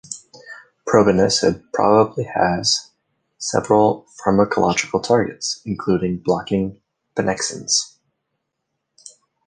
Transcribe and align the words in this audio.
Probenecid 0.89 1.61
probably 1.73 2.23
has 2.23 2.89
several 3.37 4.07
pharmacological 4.25 5.03
targets, 5.03 5.61
including 5.63 6.17
blocking 6.25 6.81
pannexins. 7.15 7.97